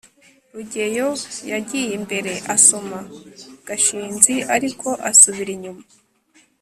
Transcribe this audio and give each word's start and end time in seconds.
rugeyo 0.55 1.07
yagiye 1.51 1.91
imbere 1.99 2.33
asoma 2.55 2.99
gashinzi, 3.67 4.35
ariko 4.55 4.87
asubira 5.09 5.51
inyuma 5.57 5.83